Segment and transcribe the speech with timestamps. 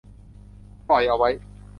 [0.87, 1.29] ปล่อยเอาไว้